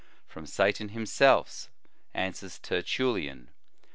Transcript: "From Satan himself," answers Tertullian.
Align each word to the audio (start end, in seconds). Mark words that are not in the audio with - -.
"From 0.33 0.47
Satan 0.47 0.89
himself," 0.89 1.69
answers 2.15 2.57
Tertullian. 2.57 3.49